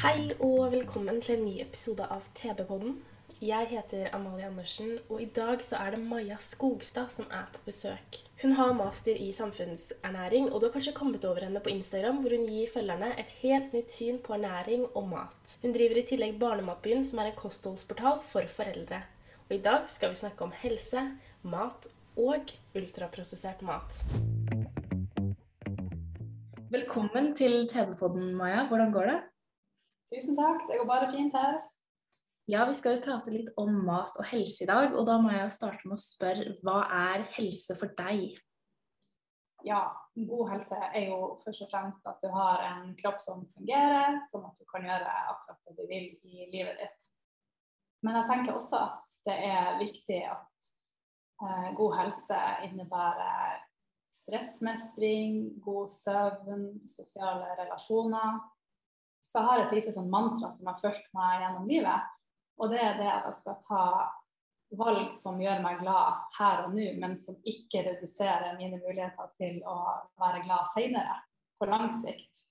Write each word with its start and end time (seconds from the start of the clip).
Hei 0.00 0.30
og 0.40 0.70
velkommen 0.72 1.18
til 1.20 1.34
en 1.34 1.42
ny 1.44 1.58
episode 1.60 2.06
av 2.08 2.24
TB-podden. 2.38 2.94
Jeg 3.44 3.66
heter 3.68 4.06
Amalie 4.16 4.46
Andersen, 4.48 4.94
og 5.12 5.20
i 5.20 5.26
dag 5.36 5.60
så 5.60 5.76
er 5.76 5.92
det 5.92 5.98
Maja 6.00 6.38
Skogstad 6.40 7.10
som 7.12 7.26
er 7.28 7.50
på 7.52 7.60
besøk. 7.66 8.16
Hun 8.40 8.54
har 8.56 8.72
master 8.78 9.18
i 9.20 9.26
samfunnsernæring, 9.36 10.46
og 10.48 10.62
du 10.62 10.66
har 10.66 10.72
kanskje 10.72 10.94
kommet 10.96 11.26
over 11.28 11.44
henne 11.44 11.60
på 11.60 11.68
Instagram, 11.68 12.22
hvor 12.22 12.32
hun 12.32 12.46
gir 12.48 12.70
følgerne 12.72 13.10
et 13.20 13.34
helt 13.42 13.74
nytt 13.76 13.92
syn 13.92 14.16
på 14.24 14.38
ernæring 14.38 14.86
og 14.94 15.10
mat. 15.10 15.52
Hun 15.60 15.76
driver 15.76 16.00
i 16.00 16.04
tillegg 16.08 16.38
Barnematbyen, 16.40 17.04
som 17.04 17.20
er 17.20 17.28
en 17.28 17.36
kostholdsportal 17.36 18.22
for 18.30 18.48
foreldre. 18.48 19.02
Og 19.50 19.58
i 19.58 19.60
dag 19.66 19.84
skal 19.92 20.14
vi 20.14 20.22
snakke 20.22 20.46
om 20.46 20.54
helse, 20.62 21.02
mat 21.42 21.90
og 22.16 22.54
ultraprosessert 22.72 23.60
mat. 23.60 24.00
Velkommen 26.72 27.34
til 27.36 27.68
TV-podden, 27.68 28.32
Maja. 28.40 28.64
Hvordan 28.72 28.96
går 28.96 29.12
det? 29.12 29.18
Tusen 30.10 30.38
takk, 30.38 30.66
det 30.68 30.80
går 30.80 30.88
bare 30.88 31.10
fint 31.12 31.34
her. 31.38 31.60
Ja, 32.50 32.64
vi 32.66 32.74
skal 32.74 32.96
jo 32.96 33.04
prate 33.04 33.30
litt 33.30 33.50
om 33.60 33.76
mat 33.86 34.16
og 34.18 34.26
helse 34.26 34.64
i 34.64 34.68
dag, 34.70 34.94
og 34.98 35.04
da 35.06 35.20
må 35.22 35.30
jeg 35.30 35.52
starte 35.54 35.86
med 35.86 35.94
å 35.94 36.02
spørre 36.02 36.56
hva 36.66 36.80
er 36.96 37.28
helse 37.36 37.76
for 37.78 37.92
deg? 37.98 38.40
Ja, 39.62 39.84
god 40.16 40.50
helse 40.54 40.78
er 40.88 41.10
jo 41.12 41.18
først 41.44 41.62
og 41.66 41.70
fremst 41.70 42.10
at 42.10 42.18
du 42.24 42.30
har 42.34 42.64
en 42.72 42.90
kropp 42.98 43.20
som 43.22 43.44
fungerer, 43.54 44.18
sånn 44.32 44.48
at 44.48 44.58
du 44.58 44.66
kan 44.72 44.88
gjøre 44.88 45.14
akkurat 45.30 45.62
det 45.68 45.76
du 45.78 45.84
vil 45.92 46.06
i 46.26 46.50
livet 46.50 46.80
ditt. 46.80 47.10
Men 48.02 48.18
jeg 48.18 48.30
tenker 48.32 48.56
også 48.56 48.82
at 48.88 49.26
det 49.28 49.36
er 49.46 49.78
viktig 49.78 50.20
at 50.32 50.70
eh, 51.44 51.68
god 51.76 51.98
helse 52.00 52.38
innebærer 52.66 53.60
stressmestring, 54.24 55.60
god 55.62 55.92
søvn, 55.92 56.64
sosiale 56.88 57.52
relasjoner. 57.60 58.40
Så 59.30 59.38
jeg 59.38 59.46
har 59.46 59.60
et 59.62 59.74
lite 59.76 59.92
sånn 59.94 60.10
mantra 60.10 60.50
som 60.50 60.66
har 60.66 60.80
fulgt 60.82 61.06
meg 61.14 61.44
gjennom 61.44 61.68
livet. 61.70 62.08
Og 62.58 62.72
det 62.72 62.80
er 62.82 62.96
det 62.98 63.06
at 63.10 63.28
jeg 63.28 63.36
skal 63.38 63.60
ta 63.68 63.84
valg 64.78 65.14
som 65.14 65.38
gjør 65.42 65.62
meg 65.62 65.80
glad 65.82 66.24
her 66.36 66.64
og 66.64 66.74
nå, 66.74 66.86
men 67.02 67.16
som 67.22 67.38
ikke 67.46 67.84
reduserer 67.86 68.58
mine 68.58 68.78
muligheter 68.82 69.30
til 69.40 69.60
å 69.66 69.76
være 70.20 70.42
glad 70.46 70.70
senere, 70.74 71.16
på 71.58 71.68
lang 71.70 71.94
sikt. 72.02 72.44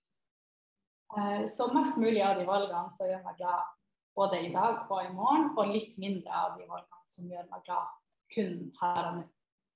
Eh, 1.17 1.47
Så 1.51 1.67
mest 1.73 1.97
mulig 1.97 2.23
av 2.23 2.39
de 2.39 2.47
valgene 2.47 2.95
som 2.97 3.07
gjør 3.07 3.23
meg 3.27 3.37
glad 3.37 3.75
både 4.15 4.41
i 4.47 4.51
dag 4.53 4.83
og 4.89 5.03
i 5.03 5.13
morgen, 5.13 5.51
og 5.57 5.71
litt 5.71 5.97
mindre 5.97 6.31
av 6.31 6.57
de 6.57 6.67
valgene 6.67 7.11
som 7.11 7.29
gjør 7.29 7.47
meg 7.51 7.63
glad 7.67 7.95
kun 8.35 8.71
her 8.81 9.03
og 9.05 9.19
nå, 9.19 9.23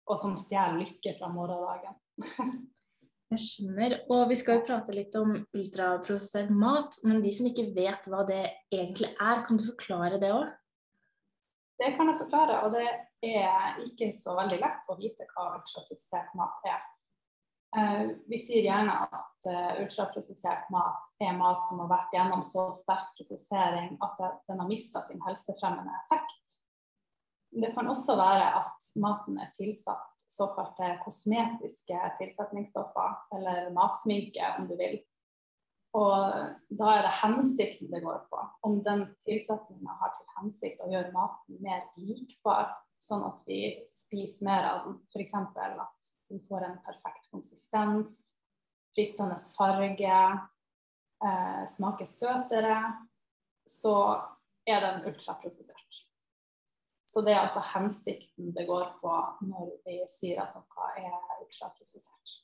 og 0.08 0.20
som 0.20 0.36
stjeler 0.38 0.80
lykke 0.82 1.16
fra 1.20 1.32
morgendagen. 1.32 2.00
Jeg 3.32 3.42
skjønner, 3.42 3.96
og 4.14 4.28
vi 4.30 4.36
skal 4.38 4.60
jo 4.60 4.66
prate 4.68 4.94
litt 4.94 5.16
om 5.18 5.32
ultraprosessert 5.56 6.52
mat, 6.54 7.00
men 7.08 7.24
de 7.24 7.32
som 7.34 7.48
ikke 7.50 7.72
vet 7.74 8.06
hva 8.12 8.26
det 8.28 8.44
egentlig 8.74 9.10
er, 9.16 9.42
kan 9.46 9.58
du 9.58 9.64
forklare 9.66 10.20
det 10.22 10.30
òg? 10.36 10.52
Det 11.82 11.96
kan 11.98 12.12
jeg 12.12 12.20
forklare, 12.20 12.60
og 12.66 12.76
det 12.76 12.86
er 13.26 13.80
ikke 13.88 14.12
så 14.16 14.36
veldig 14.38 14.60
lett 14.62 14.92
å 14.92 14.98
vite 15.00 15.26
hva 15.32 15.48
ultraprosessert 15.56 16.36
mat 16.38 16.70
er. 16.70 16.84
Eh, 17.74 18.04
vi 18.30 18.38
sier 18.38 18.68
gjerne 18.68 19.00
at 19.08 19.48
eh, 19.50 19.82
ultraprosessert 19.82 20.70
mat 20.74 21.24
er 21.26 21.34
mat 21.40 21.64
som 21.66 21.82
har 21.82 21.90
vært 21.90 22.14
gjennom 22.14 22.44
så 22.46 22.68
sterk 22.76 23.16
prosessering 23.18 23.96
at 24.06 24.20
den 24.22 24.62
har 24.62 24.70
mista 24.70 25.02
sin 25.08 25.24
helsefremmende 25.26 25.96
effekt. 26.04 26.60
Det 27.54 27.74
kan 27.74 27.90
også 27.90 28.18
være 28.18 28.46
at 28.62 28.94
maten 29.02 29.42
er 29.42 29.50
tilsatt 29.58 30.13
såkalte 30.34 30.96
kosmetiske 31.04 32.00
tilsetningsstoffer, 32.20 33.18
eller 33.38 33.70
matsminke 33.76 34.54
om 34.58 34.68
du 34.70 34.76
vil. 34.80 34.98
Og 35.94 36.74
da 36.74 36.94
er 36.96 37.06
det 37.06 37.18
hensikten 37.20 37.92
det 37.92 38.02
går 38.02 38.24
på. 38.32 38.40
Om 38.66 38.80
den 38.86 39.06
tilsetninga 39.26 39.98
har 40.00 40.16
til 40.18 40.32
hensikt 40.40 40.82
å 40.82 40.90
gjøre 40.90 41.14
maten 41.14 41.60
mer 41.62 41.86
likbar, 42.02 42.72
sånn 43.04 43.26
at 43.28 43.44
vi 43.46 43.60
spiser 43.90 44.48
mer 44.48 44.70
av 44.72 44.88
den. 44.88 44.98
F.eks. 45.14 45.36
at 45.36 46.10
den 46.32 46.42
får 46.48 46.66
en 46.66 46.80
perfekt 46.86 47.30
konsistens, 47.30 48.16
fristende 48.96 49.38
farge, 49.58 50.22
eh, 51.26 51.64
smaker 51.70 52.10
søtere, 52.10 52.80
så 53.70 53.96
er 54.66 54.82
den 54.82 55.06
ultraprosessert. 55.12 56.03
Så 57.14 57.22
det 57.22 57.36
er 57.36 57.44
altså 57.44 57.62
hensikten 57.76 58.54
det 58.56 58.66
går 58.66 58.88
på 59.02 59.12
når 59.46 59.76
vi 59.86 60.00
sier 60.10 60.40
at 60.42 60.56
noe 60.58 60.88
er 60.98 61.12
ultraprosessert. 61.44 62.40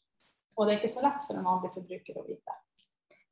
Og 0.59 0.67
det 0.67 0.75
er 0.75 0.81
ikke 0.81 0.91
så 0.93 1.05
lett 1.05 1.25
for 1.25 1.39
en 1.39 1.47
vanlig 1.47 1.71
forbruker 1.73 2.19
å 2.19 2.25
vite. 2.27 2.57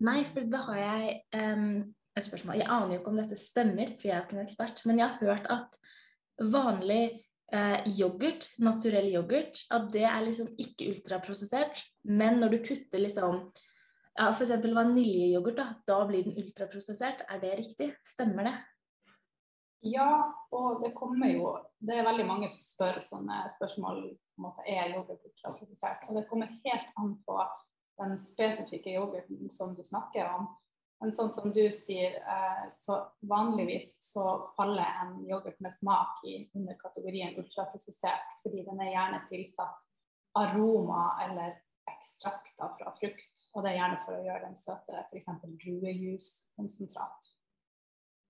Nei, 0.08 0.22
for 0.26 0.48
da 0.50 0.64
har 0.70 0.80
jeg 0.82 1.14
um, 1.38 1.84
et 2.18 2.26
spørsmål. 2.26 2.58
Jeg 2.62 2.70
aner 2.74 2.96
jo 2.96 3.00
ikke 3.02 3.14
om 3.14 3.22
dette 3.22 3.38
stemmer, 3.38 3.94
for 4.00 4.10
jeg 4.10 4.16
er 4.16 4.26
ikke 4.26 4.38
noen 4.38 4.48
ekspert, 4.48 4.82
men 4.90 5.02
jeg 5.02 5.12
har 5.12 5.30
hørt 5.30 5.50
at 5.54 5.78
vanlig 6.54 7.04
eh, 7.54 7.88
yoghurt, 7.98 8.50
naturell 8.62 9.10
yoghurt, 9.12 9.62
at 9.74 9.90
det 9.94 10.06
er 10.10 10.26
liksom 10.26 10.50
ikke 10.62 10.92
ultraprosessert, 10.94 11.82
men 12.10 12.42
når 12.42 12.56
du 12.56 12.60
putter 12.70 13.04
liksom 13.04 13.44
ja, 14.18 14.32
f.eks. 14.32 14.56
vaniljeyoghurt, 14.64 15.60
da, 15.60 15.68
da 15.86 16.00
blir 16.10 16.26
den 16.26 16.38
ultraprosessert. 16.42 17.22
Er 17.30 17.42
det 17.44 17.54
riktig? 17.60 17.92
Stemmer 18.08 18.50
det? 18.50 18.56
Ja, 19.88 20.12
og 20.52 20.84
det 20.84 20.94
kommer 20.98 21.30
jo 21.32 21.52
Det 21.80 21.94
er 21.94 22.08
veldig 22.08 22.26
mange 22.26 22.48
som 22.50 22.64
spør 22.66 22.98
sånne 23.04 23.44
spørsmål 23.54 24.00
på 24.10 24.42
en 24.42 24.46
måte, 24.48 24.64
er 24.66 24.96
yoghurt 24.96 25.26
ultraprosessert. 25.28 26.08
Og 26.10 26.18
det 26.18 26.26
kommer 26.30 26.56
helt 26.66 26.88
an 26.98 27.12
på 27.28 27.36
den 28.02 28.16
spesifikke 28.22 28.96
yoghurten 28.96 29.52
som 29.54 29.76
du 29.78 29.84
snakker 29.86 30.26
om. 30.34 30.48
Men 30.98 31.14
sånn 31.14 31.30
som 31.34 31.52
du 31.54 31.62
sier, 31.74 32.18
eh, 32.18 32.64
så 32.74 32.98
vanligvis 33.30 33.92
så 34.02 34.24
faller 34.58 34.98
en 35.04 35.20
yoghurt 35.30 35.60
med 35.62 35.74
smak 35.76 36.24
i 36.26 36.40
under 36.58 36.78
kategorien 36.82 37.38
ultraprosessert, 37.38 38.34
fordi 38.42 38.66
den 38.66 38.82
er 38.82 38.94
gjerne 38.96 39.22
tilsatt 39.30 39.86
aroma 40.42 41.04
eller 41.28 41.60
ekstrakter 41.92 42.74
fra 42.80 42.94
frukt. 42.98 43.46
Og 43.54 43.64
det 43.64 43.74
er 43.74 43.80
gjerne 43.82 44.00
for 44.06 44.18
å 44.18 44.24
gjøre 44.26 44.48
den 44.48 44.58
søtere, 44.58 45.06
f.eks. 45.12 45.30
druejuicekonsentrat. 45.46 47.32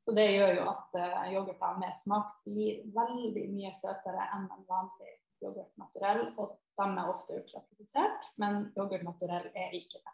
Så 0.08 0.14
det 0.16 0.30
gjør 0.38 0.54
jo 0.56 0.68
at 0.72 0.94
uh, 0.96 1.24
yoghurter 1.34 1.80
med 1.82 1.96
smak 2.00 2.30
blir 2.48 2.86
veldig 2.96 3.42
mye 3.52 3.74
søtere 3.76 4.30
enn 4.38 4.46
en 4.48 4.62
vanlig 4.70 5.18
yoghurt 5.44 5.74
naturell. 5.82 6.22
Og 6.40 6.54
de 6.80 6.86
er 6.88 7.10
ofte 7.12 7.36
ultraprosessert, 7.36 8.30
men 8.40 8.70
yoghurt 8.78 9.04
naturell 9.04 9.50
er 9.52 9.74
ikke 9.76 10.00
det. 10.00 10.14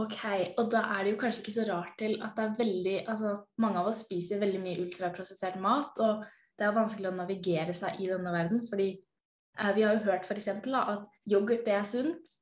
Ok, 0.00 0.22
og 0.58 0.70
da 0.72 0.80
er 0.94 1.04
det 1.04 1.12
jo 1.12 1.18
kanskje 1.20 1.42
ikke 1.44 1.54
så 1.54 1.66
rart 1.68 1.92
til 2.00 2.16
at 2.24 2.32
det 2.38 2.44
er 2.44 2.56
veldig 2.58 2.94
Altså, 3.12 3.34
mange 3.62 3.82
av 3.82 3.90
oss 3.90 4.00
spiser 4.06 4.40
veldig 4.40 4.62
mye 4.62 4.86
ultraprosessert 4.86 5.60
mat, 5.62 6.00
og 6.02 6.24
det 6.56 6.64
er 6.66 6.78
vanskelig 6.78 7.10
å 7.10 7.18
navigere 7.18 7.74
seg 7.76 8.00
i 8.00 8.08
denne 8.10 8.32
verden, 8.32 8.64
fordi 8.70 8.88
eh, 8.96 9.74
vi 9.76 9.84
har 9.84 9.98
jo 9.98 10.06
hørt 10.08 10.24
f.eks. 10.24 10.48
at 10.56 11.04
yoghurt 11.30 11.68
det 11.68 11.76
er 11.76 11.86
sunt, 11.86 12.32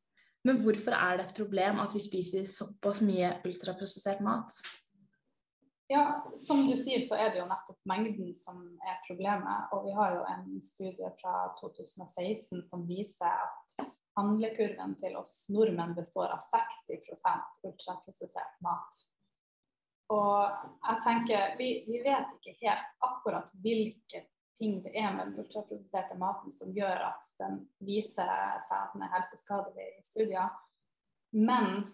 men 0.46 0.62
hvorfor 0.62 0.94
er 0.96 1.18
det 1.18 1.26
et 1.26 1.36
problem 1.36 1.82
at 1.82 1.92
vi 1.94 2.00
spiser 2.02 2.46
såpass 2.48 3.02
mye 3.04 3.34
ultraprosessert 3.44 4.22
mat? 4.24 4.54
Ja, 5.92 6.32
som 6.34 6.66
du 6.66 6.72
sier, 6.76 7.02
så 7.04 7.18
er 7.20 7.34
det 7.34 7.42
jo 7.42 7.48
nettopp 7.50 7.80
mengden 7.90 8.30
som 8.38 8.62
er 8.88 9.00
problemet. 9.04 9.72
Og 9.76 9.84
vi 9.84 9.92
har 9.92 10.14
jo 10.16 10.22
en 10.24 10.46
studie 10.64 11.10
fra 11.18 11.50
2016 11.58 12.62
som 12.70 12.86
viser 12.88 13.28
at 13.28 13.90
handlekurven 14.16 14.94
til 15.02 15.18
oss 15.20 15.34
nordmenn 15.52 15.92
består 15.98 16.32
av 16.32 16.40
60% 16.46 17.60
ultraprosessert 17.68 18.56
mat. 18.64 19.02
Og 20.16 20.64
jeg 20.88 21.04
tenker, 21.04 21.56
vi, 21.60 21.70
vi 21.84 22.00
vet 22.04 22.32
ikke 22.38 22.56
helt 22.64 22.88
akkurat 23.12 23.52
hvilke 23.60 24.24
ting 24.56 24.80
det 24.84 24.96
er 24.96 25.12
med 25.12 25.28
den 25.34 25.44
ultraprosesserte 25.44 26.16
maten 26.20 26.56
som 26.56 26.72
gjør 26.72 27.04
at 27.10 27.32
den 27.40 27.66
viser 27.84 28.32
seg 28.64 28.78
at 28.80 28.96
den 28.96 29.04
er 29.04 29.12
helseskadelig 29.18 29.90
i 29.92 30.06
studier. 30.08 30.56
Men 31.36 31.92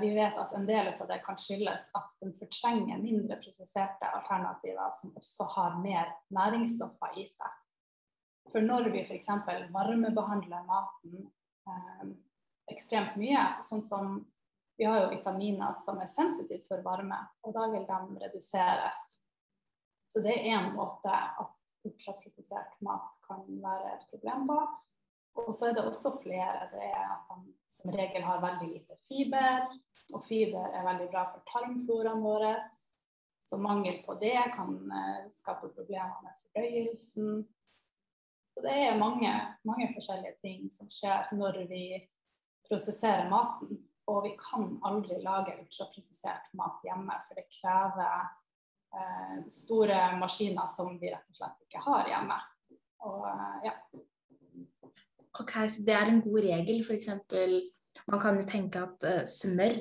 vi 0.00 0.14
vet 0.14 0.36
at 0.38 0.52
en 0.54 0.66
del 0.66 0.88
av 0.92 1.08
det 1.08 1.18
kan 1.24 1.38
skyldes 1.40 1.88
at 1.98 2.12
den 2.22 2.34
fortrenger 2.38 3.00
mindre 3.02 3.38
prosesserte 3.40 4.10
alternativer 4.14 4.92
som 4.94 5.14
også 5.18 5.46
har 5.56 5.78
mer 5.82 6.12
næringsstoffer 6.34 7.18
i 7.18 7.26
seg. 7.30 7.56
For 8.52 8.62
når 8.62 8.90
vi 8.94 9.02
f.eks. 9.02 9.26
varmebehandler 9.74 10.68
maten 10.68 11.26
eh, 11.68 12.06
ekstremt 12.70 13.16
mye, 13.18 13.42
sånn 13.66 13.82
som 13.82 14.20
vi 14.76 14.84
har 14.84 15.02
jo 15.02 15.12
vitaminer 15.14 15.74
som 15.80 15.98
er 16.02 16.10
sensitive 16.12 16.62
for 16.68 16.84
varme, 16.84 17.18
og 17.42 17.54
da 17.56 17.66
vil 17.72 17.86
de 17.88 18.00
reduseres. 18.22 18.98
Så 20.06 20.22
det 20.24 20.34
er 20.36 20.50
én 20.56 20.74
måte 20.76 21.12
at 21.12 21.76
ultraprosessert 21.86 22.76
mat 22.84 23.16
kan 23.26 23.44
være 23.62 23.94
et 23.94 24.04
problem 24.10 24.46
på. 24.50 24.58
Og 25.36 25.54
så 25.54 25.68
er 25.68 25.76
det 25.76 25.84
også 25.84 26.16
flere. 26.22 26.68
Det 26.72 26.82
er 26.88 27.04
at 27.12 27.34
de 27.44 27.54
som 27.70 27.92
regel 27.94 28.24
har 28.24 28.42
veldig 28.44 28.68
lite 28.72 28.96
fiber. 29.08 29.66
Og 30.14 30.24
fiber 30.24 30.70
er 30.72 30.86
veldig 30.86 31.08
bra 31.12 31.26
for 31.32 31.44
tarmfloraen 31.50 32.22
vår. 32.24 32.46
Så 33.46 33.58
mangel 33.62 34.00
på 34.06 34.16
det 34.18 34.38
kan 34.56 34.72
uh, 34.90 35.26
skape 35.34 35.68
problemer 35.74 36.16
med 36.24 36.34
fordøyelsen. 36.42 37.44
Så 38.54 38.64
det 38.64 38.72
er 38.86 38.98
mange, 38.98 39.30
mange 39.68 39.90
forskjellige 39.94 40.38
ting 40.42 40.70
som 40.72 40.88
skjer 40.90 41.28
når 41.36 41.60
vi 41.70 41.84
prosesserer 42.68 43.28
maten. 43.30 43.84
Og 44.06 44.22
vi 44.24 44.32
kan 44.40 44.78
aldri 44.86 45.18
lage 45.22 45.54
ultraprosessert 45.60 46.48
mat 46.56 46.82
hjemme, 46.86 47.14
for 47.26 47.38
det 47.38 47.48
krever 47.50 48.28
eh, 48.94 49.40
store 49.50 49.96
maskiner 50.20 50.70
som 50.70 50.92
vi 51.00 51.10
rett 51.10 51.26
og 51.32 51.38
slett 51.40 51.64
ikke 51.66 51.82
har 51.84 52.06
hjemme. 52.12 52.36
Og 53.10 53.26
uh, 53.26 53.56
ja. 53.66 53.74
Ok, 55.40 55.54
Så 55.68 55.84
det 55.86 55.94
er 55.94 56.10
en 56.10 56.22
god 56.24 56.40
regel. 56.44 56.82
F.eks. 56.82 57.08
man 58.06 58.20
kan 58.20 58.36
jo 58.36 58.48
tenke 58.48 58.82
at 58.82 59.06
uh, 59.06 59.24
smør 59.28 59.76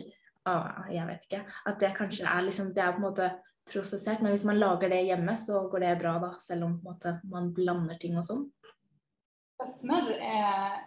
ah, 0.46 0.86
jeg 0.94 1.08
vet 1.08 1.28
ikke, 1.28 1.42
at 1.66 1.80
det 1.82 1.92
kanskje 1.98 2.26
er 2.30 2.46
liksom, 2.46 2.72
det 2.76 2.84
er 2.84 2.94
på 2.94 3.02
en 3.02 3.08
måte 3.08 3.30
prosessert. 3.72 4.22
Men 4.22 4.36
hvis 4.36 4.46
man 4.46 4.60
lager 4.62 4.90
det 4.90 5.04
hjemme, 5.08 5.36
så 5.36 5.66
går 5.72 5.86
det 5.86 5.94
bra, 6.02 6.18
da, 6.22 6.34
selv 6.42 6.68
om 6.68 6.80
måte, 6.86 7.20
man 7.32 7.54
blander 7.54 7.98
ting 8.02 8.18
og 8.20 8.28
sånn? 8.28 8.44
Smør 9.66 10.12
er 10.20 10.84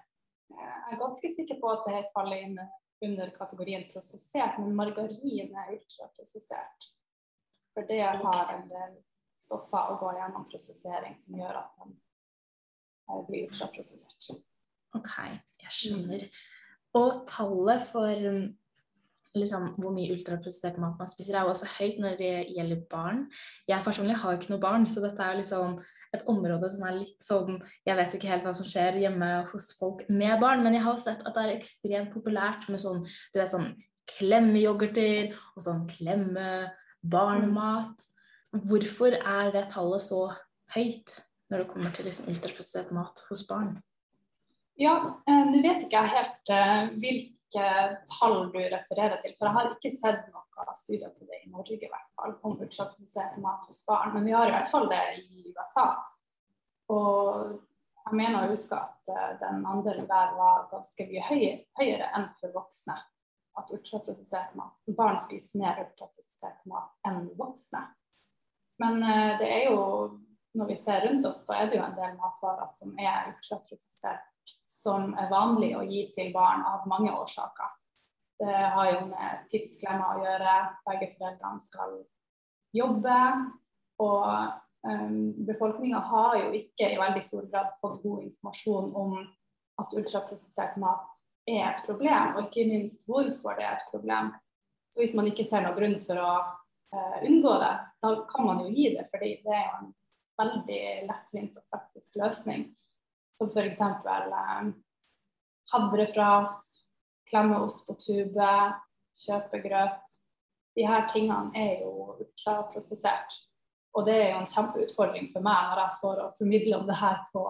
Jeg 0.49 0.95
er 0.95 1.01
ganske 1.01 1.29
sikker 1.37 1.59
på 1.61 1.71
at 1.71 1.83
det 1.89 2.07
faller 2.15 2.41
inn 2.41 2.55
under 3.05 3.29
kategorien 3.37 3.85
prosessert, 3.93 4.57
men 4.59 4.77
margarin 4.77 5.53
er 5.53 5.75
ultraprosessert. 5.75 6.87
For 7.77 7.87
det 7.87 8.01
har 8.01 8.55
en 8.55 8.65
del 8.71 8.95
stoffer 9.39 9.93
å 9.93 9.99
gå 10.01 10.15
gjennom 10.17 10.47
prosessering 10.51 11.19
som 11.21 11.37
gjør 11.39 11.61
at 11.61 11.77
den 11.83 11.93
eh, 11.93 13.21
blir 13.29 13.51
ultraprosessert. 13.51 14.31
OK, 14.97 15.13
jeg 15.65 15.75
skjønner. 15.75 16.25
Og 16.97 17.27
tallet 17.29 17.85
for 17.85 18.29
liksom, 19.37 19.69
hvor 19.79 19.93
mye 19.95 20.13
ultraprosessert 20.15 20.79
mat 20.81 20.99
man 20.99 21.11
spiser, 21.11 21.37
er 21.37 21.47
jo 21.47 21.53
også 21.53 21.69
høyt 21.77 21.99
når 22.03 22.17
det 22.21 22.33
gjelder 22.55 22.85
barn. 22.91 23.25
Jeg 23.69 23.85
personlig 23.85 24.17
har 24.21 24.37
ikke 24.37 24.53
noe 24.55 24.63
barn, 24.63 24.87
så 24.89 25.03
dette 25.05 25.25
er 25.25 25.41
liksom 25.41 25.79
et 26.17 26.25
område 26.31 26.71
som 26.73 26.87
er 26.89 27.01
litt 27.03 27.21
sånn 27.21 27.59
Jeg 27.85 27.99
vet 27.99 28.15
ikke 28.17 28.31
helt 28.31 28.47
hva 28.47 28.55
som 28.57 28.69
skjer 28.69 28.97
hjemme 29.03 29.29
hos 29.51 29.71
folk 29.79 30.05
med 30.09 30.41
barn, 30.41 30.65
men 30.65 30.79
jeg 30.79 30.87
har 30.87 31.01
sett 31.03 31.25
at 31.25 31.37
det 31.37 31.45
er 31.45 31.57
ekstremt 31.57 32.15
populært 32.15 32.69
med 32.73 32.83
sånn 32.83 33.05
du 33.05 33.41
vet, 33.41 33.53
sånn 33.53 33.75
klemmeyoghurter 34.09 35.35
og 35.55 35.65
sånn 35.67 35.85
klemmebarnmat. 35.91 37.97
Hvorfor 38.65 39.19
er 39.19 39.53
det 39.53 39.69
tallet 39.75 40.07
så 40.07 40.23
høyt 40.73 41.19
når 41.53 41.61
det 41.61 41.71
kommer 41.75 41.93
til 41.93 42.09
liksom, 42.09 42.31
ultraprosessert 42.33 42.95
mat 42.97 43.17
hos 43.29 43.45
barn? 43.49 43.77
Ja, 44.81 45.23
eh, 45.27 45.47
nå 45.51 45.59
vet 45.63 45.81
ikke 45.83 46.05
helt 46.07 46.51
eh, 46.55 46.91
hvilke 47.03 47.71
tall 48.13 48.37
du 48.53 48.59
refererer 48.61 49.17
til. 49.25 49.33
For 49.35 49.49
jeg 49.49 49.57
har 49.57 49.73
ikke 49.73 49.91
sett 49.91 50.29
noen 50.31 50.77
studier 50.79 51.11
på 51.11 51.27
det 51.27 51.41
i 51.41 51.51
Norge 51.51 51.75
i 51.75 51.89
hvert 51.91 52.13
fall, 52.15 52.37
om 52.47 52.55
ultraprosessert 52.63 53.41
mat 53.43 53.67
hos 53.67 53.81
barn. 53.89 54.13
Men 54.15 54.29
vi 54.29 54.37
har 54.37 54.47
i 54.47 54.55
hvert 54.55 54.71
fall 54.71 54.87
det 54.93 55.01
i 55.19 55.51
USA. 55.51 55.89
Og 56.95 57.57
jeg 58.05 58.21
mener 58.21 58.45
å 58.45 58.53
huske 58.53 58.79
at 58.79 59.11
uh, 59.11 59.35
den 59.43 59.67
andelen 59.67 60.07
der 60.07 60.31
var 60.39 60.71
ganske 60.71 61.09
mye 61.11 61.27
høyere, 61.27 61.59
høyere 61.81 62.13
enn 62.15 62.31
for 62.39 62.55
voksne. 62.55 62.95
At 63.59 63.75
ultraprosessert 63.75 64.55
mat, 64.55 64.79
barn 64.95 65.19
spiser 65.19 65.59
mer 65.65 65.83
ultraprosessert 65.83 66.63
mat 66.71 66.95
enn 67.11 67.25
voksne. 67.35 67.83
Men 68.79 69.03
det 69.43 69.51
er 69.51 69.73
jo, 69.73 69.83
når 70.55 70.71
vi 70.71 70.79
ser 70.79 71.03
rundt 71.03 71.27
oss, 71.27 71.43
så 71.49 71.59
er 71.59 71.67
det 71.67 71.81
jo 71.81 71.87
en 71.89 71.99
del 71.99 72.15
matvarer 72.23 72.71
som 72.79 72.95
er 72.95 73.33
ultraprosessert 73.33 74.28
som 74.69 75.13
er 75.19 75.31
vanlig 75.33 75.73
å 75.77 75.83
gi 75.89 76.07
til 76.15 76.33
barn 76.35 76.65
av 76.67 76.87
mange 76.91 77.13
årsaker. 77.15 77.75
Det 78.39 78.55
har 78.75 78.93
jo 78.93 79.01
med 79.11 79.47
tidsklemma 79.51 80.13
å 80.15 80.23
gjøre. 80.23 80.55
Begge 80.87 81.11
foreldrene 81.17 81.67
skal 81.67 81.97
jobbe. 82.77 83.19
Og 84.05 84.27
um, 84.87 85.33
befolkninga 85.49 86.03
har 86.13 86.37
jo 86.45 86.53
ikke 86.61 86.93
i 86.93 87.01
veldig 87.01 87.25
stor 87.27 87.49
grad 87.51 87.73
fått 87.83 88.03
god 88.05 88.29
informasjon 88.29 88.93
om 89.03 89.17
at 89.83 89.95
ultraprosessert 89.99 90.79
mat 90.83 91.07
er 91.49 91.65
et 91.71 91.85
problem, 91.87 92.37
og 92.37 92.49
ikke 92.49 92.69
minst 92.69 93.05
hvorfor 93.09 93.59
det 93.59 93.67
er 93.67 93.77
et 93.77 93.91
problem. 93.91 94.33
Så 94.93 95.03
hvis 95.03 95.15
man 95.17 95.29
ikke 95.31 95.47
ser 95.49 95.65
noen 95.65 95.77
grunn 95.77 95.99
for 96.07 96.21
å 96.23 96.33
uh, 96.39 97.17
unngå 97.27 97.55
det, 97.63 97.75
da 98.05 98.13
kan 98.31 98.49
man 98.49 98.63
jo 98.65 98.73
gi 98.75 98.91
det, 98.97 99.07
fordi 99.13 99.33
det 99.45 99.55
er 99.55 99.65
jo 99.67 99.79
en 99.81 99.95
veldig 100.39 100.83
lettvint 101.09 101.59
og 101.59 101.65
praktisk 101.73 102.19
løsning. 102.21 102.69
Som 103.39 103.51
f.eks. 103.55 103.81
Eh, 103.81 104.71
hadrefras, 105.73 106.85
klemmeost 107.31 107.85
på 107.87 107.95
tube, 107.95 108.55
kjøpegrøt. 109.25 110.17
De 110.77 110.87
her 110.87 111.07
tingene 111.13 111.53
er 111.59 111.85
jo 111.85 112.17
ultraprosessert. 112.17 113.37
Og 113.97 114.07
det 114.07 114.17
er 114.17 114.33
jo 114.33 114.41
en 114.43 114.51
kjempeutfordring 114.51 115.31
for 115.33 115.45
meg 115.45 115.71
når 115.71 115.83
jeg 115.83 115.97
står 115.99 116.23
og 116.25 116.35
formidler 116.39 116.81
om 116.81 116.87
det 116.89 116.99
her 117.01 117.23
på, 117.33 117.45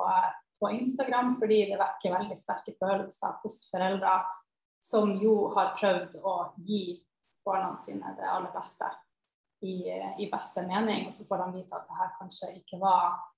på 0.61 0.71
Instagram, 0.77 1.35
fordi 1.41 1.65
det 1.73 1.81
vekker 1.81 2.15
veldig 2.15 2.39
sterke 2.41 2.77
følelser 2.79 3.41
hos 3.43 3.59
foreldre 3.73 4.21
som 4.83 5.17
jo 5.21 5.49
har 5.57 5.75
prøvd 5.77 6.21
å 6.23 6.37
gi 6.69 7.01
barna 7.47 7.73
sine 7.83 8.15
det 8.17 8.29
aller 8.29 8.53
beste 8.55 8.93
i, 9.67 9.89
i 10.23 10.29
beste 10.31 10.63
mening, 10.63 11.09
og 11.09 11.17
så 11.17 11.27
får 11.27 11.43
de 11.43 11.59
vite 11.59 11.75
at 11.81 11.89
det 11.89 11.99
her 11.99 12.13
kanskje 12.21 12.53
ikke 12.61 12.79
var 12.81 13.17
Eh, 13.17 13.38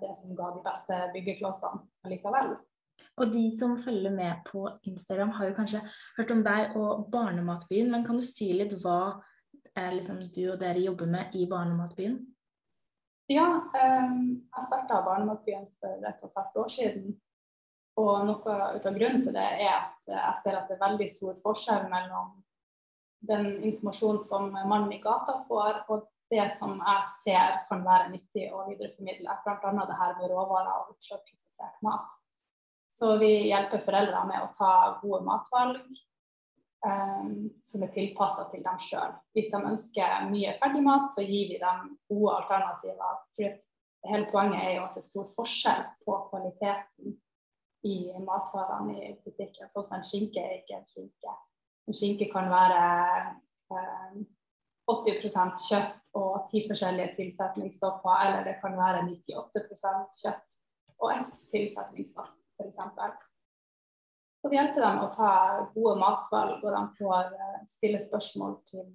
det 0.00 0.10
som 0.20 0.34
ga 0.36 0.50
de 0.54 0.64
beste 0.64 0.98
byggeklossene 1.14 2.12
likevel. 2.12 2.54
Og 3.20 3.32
de 3.32 3.42
som 3.52 3.78
følger 3.78 4.12
med 4.12 4.42
på 4.48 4.68
Instagram, 4.88 5.30
har 5.36 5.50
jo 5.50 5.56
kanskje 5.56 5.80
hørt 6.18 6.30
om 6.34 6.42
deg 6.44 6.76
og 6.76 7.08
Barnematbyen, 7.12 7.90
men 7.92 8.04
kan 8.06 8.20
du 8.20 8.24
si 8.24 8.50
litt 8.56 8.74
hva 8.82 9.20
eh, 9.76 9.90
liksom, 9.96 10.20
du 10.34 10.42
og 10.52 10.60
dere 10.60 10.84
jobber 10.84 11.10
med 11.10 11.34
i 11.36 11.46
Barnematbyen? 11.50 12.18
Ja, 13.30 13.46
um, 13.62 14.22
jeg 14.42 14.66
starta 14.66 15.02
Barnematbyen 15.06 15.68
for 15.78 16.06
et 16.08 16.22
og 16.24 16.30
et 16.30 16.38
halvt 16.40 16.62
år 16.64 16.70
siden. 16.76 17.18
Og 18.00 18.24
noe 18.26 18.56
ut 18.76 18.86
av 18.86 18.96
grunnen 18.96 19.22
til 19.22 19.34
det 19.36 19.48
er 19.66 19.74
at 19.74 20.10
jeg 20.10 20.42
ser 20.44 20.56
at 20.56 20.70
det 20.70 20.78
er 20.78 20.86
veldig 20.86 21.08
stor 21.12 21.36
forskjell 21.42 21.88
mellom 21.92 22.38
den 23.28 23.50
informasjonen 23.68 24.22
som 24.22 24.48
mannen 24.54 24.94
i 24.96 25.02
gata 25.02 25.42
får, 25.48 25.82
og 25.92 26.08
det 26.30 26.46
som 26.56 26.78
jeg 26.78 27.06
ser 27.24 27.56
kan 27.68 27.82
være 27.84 28.10
nyttig 28.12 28.46
å 28.54 28.64
videreformidle. 28.68 29.38
Bl.a. 29.44 29.86
det 29.88 29.98
her 29.98 30.16
med 30.18 30.30
råvarer 30.30 30.70
og 30.76 30.92
ultraprosessert 30.94 31.80
mat. 31.86 32.14
Så 32.94 33.16
vi 33.18 33.32
hjelper 33.48 33.82
foreldre 33.86 34.22
med 34.28 34.44
å 34.44 34.52
ta 34.54 34.72
gode 35.00 35.24
matvalg 35.26 35.80
um, 36.86 37.48
som 37.64 37.84
er 37.86 37.92
tilpassa 37.94 38.46
til 38.52 38.62
dem 38.66 38.78
sjøl. 38.82 39.14
Hvis 39.34 39.50
de 39.52 39.60
ønsker 39.72 40.28
mye 40.30 40.54
ferdigmat, 40.60 41.08
så 41.14 41.24
gir 41.24 41.50
vi 41.50 41.58
dem 41.62 41.94
gode 42.12 42.36
alternativer. 42.42 43.22
For 43.36 44.10
hele 44.12 44.30
poenget 44.32 44.62
er 44.62 44.74
jo 44.76 44.86
at 44.86 44.96
det 44.96 45.04
er 45.04 45.08
stor 45.08 45.30
forskjell 45.34 45.84
på 46.04 46.18
kvaliteten 46.30 47.16
i 47.88 47.96
matvarene 48.20 48.98
i 49.00 49.14
butikken. 49.24 49.70
Sånn 49.72 49.86
som 49.86 49.98
en 49.98 50.06
skinke 50.06 50.42
er 50.44 50.60
ikke 50.60 50.78
en 50.78 50.88
skinke. 50.88 51.38
En 51.88 51.96
skinke 51.96 52.28
kan 52.32 52.52
være 52.52 52.82
um, 53.72 54.26
80% 54.92 55.64
kjøtt 55.68 56.14
og 56.18 56.46
ti 56.50 56.64
forskjellige 56.68 57.14
tilsetningsstoffer, 57.18 58.22
eller 58.26 58.46
det 58.48 58.56
kan 58.62 58.76
være 58.78 59.04
98% 59.06 60.22
kjøtt 60.22 60.56
og 61.00 61.12
ett 61.14 61.36
tilsetningsstoff, 61.52 62.32
f.eks. 62.58 62.80
Så 64.40 64.48
vi 64.48 64.56
hjelper 64.56 64.84
dem 64.84 65.02
å 65.04 65.10
ta 65.12 65.32
gode 65.74 65.96
matvalg, 66.00 66.62
og 66.64 66.72
de 66.72 66.82
får 66.98 67.32
eh, 67.36 67.56
stille 67.76 68.00
spørsmål 68.00 68.56
til 68.70 68.86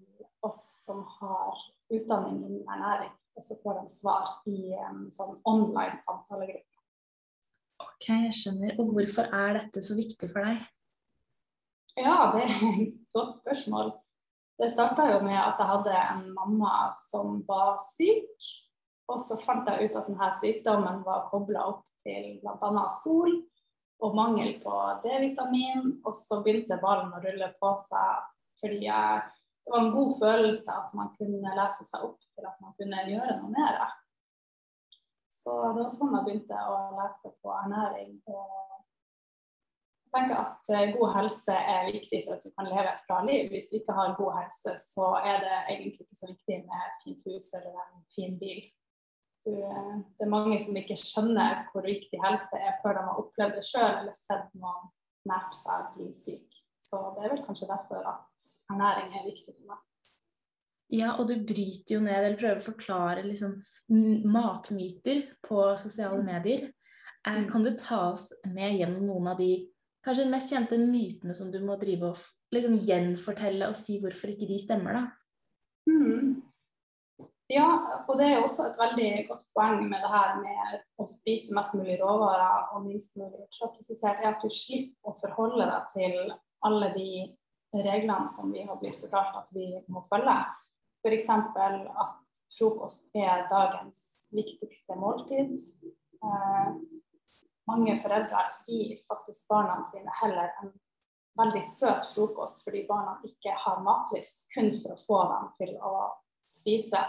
oss 0.45 0.61
som 0.81 1.03
har 1.19 1.59
utdanning 1.93 2.39
innen 2.41 2.69
ernæring. 2.69 3.13
Og 3.35 3.43
så 3.43 3.57
får 3.61 3.81
de 3.81 3.91
svar 3.91 4.31
i 4.49 4.73
en 4.79 5.09
sånn 5.13 5.35
online 5.45 5.99
samtalegruppe. 6.05 6.81
Ok, 7.83 8.07
jeg 8.07 8.33
skjønner. 8.37 8.77
Og 8.79 8.93
hvorfor 8.95 9.27
er 9.35 9.59
dette 9.59 9.83
så 9.85 9.97
viktig 9.97 10.29
for 10.31 10.47
deg? 10.47 10.63
Ja, 11.99 12.31
det 12.33 12.45
er 12.47 12.65
et 12.69 12.95
godt 13.13 13.35
spørsmål. 13.37 13.93
Det 14.57 14.69
starta 14.71 15.09
jo 15.11 15.19
med 15.25 15.35
at 15.35 15.59
jeg 15.59 15.67
hadde 15.67 15.95
en 15.99 16.29
mamma 16.35 16.75
som 17.09 17.41
var 17.47 17.75
syk. 17.83 18.51
Og 19.11 19.19
så 19.21 19.37
fant 19.43 19.67
jeg 19.69 19.89
ut 19.89 19.97
at 19.99 20.07
denne 20.07 20.29
sykdommen 20.39 21.01
var 21.05 21.27
kobla 21.29 21.67
opp 21.73 21.83
til 22.05 22.39
bl.a. 22.41 22.85
sol 23.03 23.35
og 24.03 24.15
mangel 24.17 24.55
på 24.63 24.77
D-vitamin. 25.03 25.99
Og 26.07 26.15
så 26.17 26.39
begynte 26.45 26.79
ballen 26.81 27.13
å 27.13 27.21
rulle 27.23 27.51
på 27.59 27.73
seg 27.89 28.31
fordi 28.61 28.87
det 28.87 29.73
var 29.73 29.81
en 29.83 29.91
god 29.93 30.15
følelse 30.21 30.71
at 30.71 30.93
man 30.95 31.11
kunne 31.19 31.53
lese 31.57 31.85
seg 31.89 32.05
opp 32.07 32.21
til 32.23 32.47
at 32.47 32.55
man 32.63 32.73
kunne 32.79 33.03
gjøre 33.11 33.35
noe 33.41 33.51
mer. 33.51 33.83
Så 35.35 35.53
det 35.75 35.83
var 35.83 35.91
sånn 35.93 36.15
jeg 36.15 36.25
begynte 36.29 36.61
å 36.71 36.77
lese 36.95 37.33
på 37.43 37.51
ernæring. 37.59 38.15
og 38.31 38.74
tenker 40.15 40.39
at 40.39 40.73
eh, 40.73 40.93
God 40.95 41.11
helse 41.17 41.57
er 41.75 41.91
viktig 41.91 42.23
for 42.25 42.37
at 42.37 42.45
du 42.45 42.51
kan 42.55 42.69
leve 42.71 42.89
et 42.91 43.05
bra 43.09 43.19
liv. 43.27 43.51
Hvis 43.51 43.69
du 43.69 43.77
ikke 43.79 43.97
har 43.97 44.15
god 44.19 44.33
helse, 44.39 44.75
så 44.95 45.11
er 45.19 45.43
det 45.43 45.59
egentlig 45.73 46.05
ikke 46.05 46.19
så 46.21 46.31
viktig 46.31 46.57
med 46.63 46.87
et 46.87 46.99
fint 47.03 47.23
hus 47.27 47.51
eller 47.59 47.79
en 47.83 48.03
fin 48.15 48.37
bil. 48.41 48.61
Du, 49.45 49.51
eh, 49.53 49.95
det 50.17 50.25
er 50.25 50.35
mange 50.35 50.59
som 50.63 50.77
ikke 50.79 50.97
skjønner 50.97 51.65
hvor 51.71 51.85
viktig 51.85 52.21
helse 52.23 52.61
er 52.67 52.77
før 52.83 52.97
de 52.97 53.07
har 53.07 53.23
opplevd 53.23 53.59
det 53.59 53.65
sjøl 53.67 53.91
eller 53.91 54.15
sett 54.25 54.47
noen 54.57 54.87
nært 55.29 55.57
seg 55.59 55.91
bli 55.97 56.11
syk. 56.17 56.61
Så 56.85 57.01
det 57.15 57.25
er 57.25 57.33
vel 57.33 57.45
kanskje 57.45 57.69
derfor 57.69 58.07
at 58.09 58.55
ernæring 58.71 59.13
er 59.13 59.27
viktig 59.27 59.53
for 59.53 59.73
meg. 59.73 59.83
Ja, 60.93 61.15
og 61.17 61.27
du 61.27 61.39
bryter 61.41 61.95
jo 61.95 62.01
ned, 62.05 62.19
eller 62.19 62.37
prøver 62.37 62.59
å 62.61 62.67
forklare 62.67 63.23
liksom, 63.25 63.55
matmyter 63.89 65.23
på 65.45 65.63
sosiale 65.81 66.21
Mm. 66.21 66.25
medier. 66.25 66.67
Eh, 67.25 67.47
kan 67.49 67.63
du 67.63 67.71
ta 67.71 68.11
oss 68.11 68.31
med 68.45 68.77
gjennom 68.77 69.07
noen 69.07 69.27
av 69.27 69.37
de 69.37 69.67
kanskje 70.05 70.29
mest 70.29 70.53
kjente 70.53 70.79
mytene 70.79 71.35
som 71.37 71.51
du 71.51 71.59
må 71.65 71.77
drive 71.81 72.11
og 72.13 72.19
liksom, 72.55 72.77
gjenfortelle 72.85 73.69
og 73.71 73.77
si 73.79 73.99
hvorfor 74.01 74.33
ikke 74.33 74.49
de 74.49 74.59
stemmer, 74.61 74.99
da? 74.99 75.05
Mm. 75.89 76.35
Ja, 77.51 77.67
og 78.09 78.17
det 78.17 78.27
er 78.31 78.39
også 78.41 78.65
et 78.65 78.77
veldig 78.79 79.09
godt 79.27 79.43
poeng 79.53 79.83
med 79.85 80.01
det 80.01 80.09
her 80.09 80.31
med 80.41 80.79
å 80.97 81.05
spise 81.09 81.53
mest 81.53 81.75
mulig 81.77 81.99
råvarer 82.01 82.71
og 82.73 82.87
minst 82.87 83.13
mulig 83.19 83.43
ultraprosessert, 83.43 84.23
er 84.23 84.31
at 84.31 84.41
du 84.41 84.49
slipper 84.49 85.11
å 85.11 85.17
forholde 85.21 85.67
deg 85.69 85.91
til 85.93 86.33
alle 86.65 86.89
de 86.95 87.09
reglene 87.75 88.31
som 88.33 88.49
vi 88.53 88.63
har 88.65 88.79
blitt 88.81 88.97
fortalt 89.03 89.37
at 89.43 89.51
vi 89.53 89.67
må 89.91 90.01
følge. 90.09 90.35
F.eks. 91.05 91.29
at 91.29 92.41
frokost 92.57 93.05
er 93.13 93.45
dagens 93.51 94.01
viktigste 94.33 94.97
måltid. 94.97 95.59
Mange 97.65 97.97
foreldre 98.01 98.41
gir 98.69 98.97
faktisk 99.09 99.47
barna 99.49 99.79
sine 99.89 100.11
heller 100.21 100.51
en 100.61 100.73
veldig 101.39 101.63
søt 101.67 102.07
frokost 102.13 102.63
fordi 102.63 102.85
barna 102.87 103.17
ikke 103.27 103.55
har 103.65 103.81
matlyst, 103.83 104.47
kun 104.53 104.71
for 104.81 104.95
å 104.95 105.01
få 105.07 105.21
dem 105.31 105.49
til 105.59 105.73
å 105.81 105.95
spise. 106.51 107.01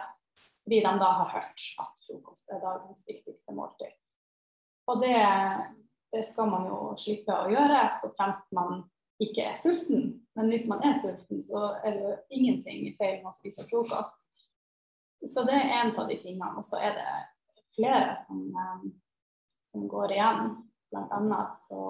Fordi 0.65 0.81
de 0.83 0.93
da 1.01 1.11
har 1.21 1.33
hørt 1.37 1.67
at 1.83 1.93
frokost 2.09 2.51
er 2.51 2.63
dagens 2.65 3.05
viktigste 3.07 3.55
måltid. 3.55 3.93
Og 4.91 5.03
det, 5.03 5.19
det 6.15 6.25
skal 6.27 6.51
man 6.51 6.67
jo 6.71 6.81
slippe 6.99 7.35
å 7.35 7.51
gjøre, 7.51 7.85
så 8.01 8.11
fremst 8.19 8.51
man 8.57 8.85
ikke 9.23 9.47
er 9.53 9.61
sulten. 9.63 10.09
Men 10.37 10.51
hvis 10.53 10.67
man 10.69 10.83
er 10.85 10.99
sulten, 11.01 11.41
så 11.43 11.71
er 11.83 11.97
det 11.97 12.03
jo 12.03 12.17
ingenting 12.39 12.91
feil 12.99 13.21
med 13.23 13.31
å 13.31 13.37
spise 13.37 13.65
frokost. 13.71 14.27
Så 15.27 15.47
det 15.49 15.57
er 15.57 15.73
en 15.81 15.95
av 15.97 16.11
de 16.11 16.19
tingene. 16.21 16.53
Og 16.59 16.67
så 16.67 16.81
er 16.83 16.99
det 16.99 17.09
flere 17.79 18.17
som, 18.27 18.43
eh, 18.51 18.91
som 19.77 19.89
går 19.89 20.13
igjen. 20.13 20.57
Blant 20.91 21.13
annet 21.13 21.61
så 21.69 21.83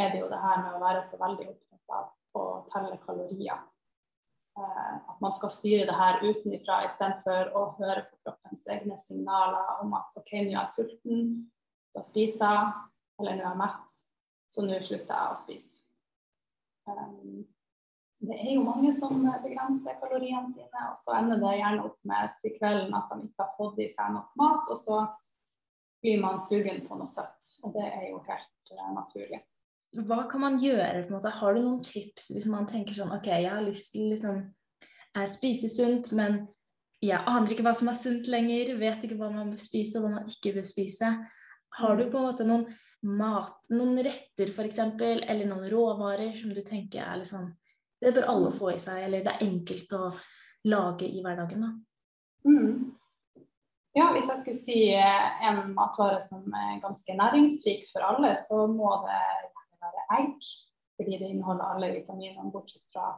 er 0.00 0.10
det 0.10 0.22
jo 0.22 0.30
det 0.32 0.40
her 0.40 0.62
med 0.62 0.76
å 0.76 0.82
være 0.82 1.04
så 1.10 1.20
veldig 1.20 1.46
opptatt 1.52 1.90
av 1.92 2.40
å 2.40 2.44
telle 2.72 2.96
kalorier. 3.04 3.60
Eh, 4.58 4.94
at 4.96 5.20
man 5.20 5.34
skal 5.36 5.52
styre 5.52 5.86
det 5.88 5.96
her 5.98 6.22
utenfra 6.22 6.80
istedenfor 6.86 7.52
å 7.58 7.64
høre 7.80 8.06
på 8.08 8.20
kroppens 8.22 8.64
egne 8.70 8.96
signaler 9.04 9.82
om 9.82 9.92
at 9.98 10.20
OK, 10.20 10.32
nå 10.32 10.54
er 10.54 10.60
jeg 10.60 10.72
sulten, 10.76 11.24
da 11.94 12.04
spiser 12.06 12.44
jeg, 12.46 12.70
eller 13.20 13.36
nå 13.36 13.42
er 13.42 13.50
jeg 13.50 13.62
mett, 13.64 13.98
så 14.54 14.64
nå 14.64 14.78
slutter 14.86 15.12
jeg 15.12 15.34
å 15.34 15.40
spise. 15.42 15.82
Um, 16.88 17.42
det 18.24 18.38
er 18.38 18.54
jo 18.54 18.64
mange 18.64 18.94
som 18.96 19.20
begrenser 19.42 19.98
kaloriene 20.00 20.54
sine, 20.54 20.86
og 20.88 20.96
så 21.02 21.18
ender 21.18 21.42
det 21.42 21.58
gjerne 21.58 21.84
opp 21.84 21.98
med 22.08 22.32
til 22.40 22.56
kvelden 22.56 22.96
at 22.96 23.12
de 23.12 23.28
ikke 23.28 23.44
har 23.44 23.54
fått 23.58 23.82
i 23.84 23.90
seg 23.92 24.16
nok 24.16 24.32
mat, 24.40 24.70
og 24.72 24.80
så 24.80 25.02
blir 26.04 26.20
man 26.20 26.40
sugen 26.44 26.82
på 26.84 26.98
noe 26.98 27.08
søtt. 27.08 27.54
Og 27.64 27.72
det 27.76 27.84
er 27.88 28.10
jo 28.10 28.20
helt 28.26 28.72
uh, 28.76 28.90
naturlig. 28.92 29.40
Hva 30.04 30.24
kan 30.28 30.42
man 30.42 30.58
gjøre? 30.60 31.04
på 31.04 31.12
en 31.12 31.16
måte? 31.16 31.32
Har 31.38 31.54
du 31.54 31.62
noen 31.62 31.82
tips 31.86 32.32
hvis 32.34 32.48
man 32.50 32.66
tenker 32.68 32.96
sånn 32.96 33.14
OK, 33.14 33.30
jeg 33.30 33.50
har 33.50 33.62
lyst 33.64 33.94
til 33.94 34.10
liksom 34.12 34.40
eh, 34.42 35.28
spise 35.30 35.70
sunt, 35.70 36.10
men 36.18 36.42
jeg 37.04 37.20
aner 37.20 37.52
ikke 37.52 37.64
hva 37.64 37.74
som 37.76 37.90
er 37.92 37.98
sunt 37.98 38.28
lenger, 38.32 38.74
vet 38.80 39.04
ikke 39.06 39.18
hva 39.20 39.30
man 39.32 39.52
bør 39.52 39.62
spise 39.62 40.00
og 40.00 40.06
hva 40.06 40.16
man 40.16 40.30
ikke 40.30 40.54
bør 40.56 40.66
spise. 40.66 41.12
Har 41.78 41.96
du 41.98 42.04
på 42.08 42.20
en 42.20 42.26
måte 42.26 42.46
noen 42.48 42.66
mat, 43.04 43.56
noen 43.72 44.00
retter 44.04 44.50
f.eks., 44.50 44.80
eller 44.80 45.44
noen 45.48 45.68
råvarer 45.70 46.34
som 46.38 46.52
du 46.54 46.62
tenker 46.64 47.04
er 47.04 47.20
liksom 47.20 47.52
Det 48.00 48.12
bør 48.12 48.26
alle 48.28 48.50
få 48.52 48.74
i 48.74 48.80
seg, 48.82 48.98
eller 49.06 49.22
det 49.24 49.32
er 49.32 49.46
enkelt 49.46 49.92
å 49.96 50.10
lage 50.68 51.06
i 51.08 51.22
hverdagen, 51.24 51.62
da. 51.64 51.70
Mm. 52.44 52.90
Ja, 53.94 54.08
hvis 54.10 54.26
jeg 54.26 54.40
skulle 54.40 54.58
si 54.58 54.78
eh, 54.90 55.26
en 55.46 55.68
matvare 55.76 56.18
som 56.22 56.42
er 56.50 56.80
ganske 56.82 57.14
næringsrik 57.14 57.84
for 57.92 58.02
alle, 58.02 58.32
så 58.42 58.64
må 58.66 58.90
det 59.04 59.20
være 59.84 60.06
egg. 60.18 60.48
Fordi 60.98 61.18
det 61.20 61.28
inneholder 61.30 61.70
alle 61.74 61.92
vitaminene 61.94 62.50
bortsett 62.54 62.82
fra 62.94 63.12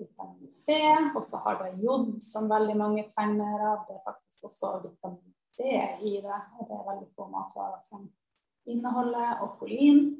vitamin 0.00 0.48
C. 0.64 0.78
Og 1.16 1.24
så 1.24 1.40
har 1.44 1.60
det 1.60 1.82
jod, 1.84 2.14
som 2.24 2.48
veldig 2.48 2.76
mange 2.80 3.04
trenger 3.12 3.66
av. 3.72 3.84
Det 3.88 3.96
er 3.98 4.06
faktisk 4.08 4.48
også 4.48 4.72
vitamin 4.86 5.34
D 5.56 5.76
i 6.08 6.16
det. 6.24 6.40
Og 6.58 6.68
det 6.68 6.78
er 6.78 6.88
veldig 6.90 7.08
få 7.16 7.28
matvarer 7.32 7.80
som 7.84 8.08
inneholder, 8.66 9.42
og 9.44 9.58
kolin. 9.60 10.14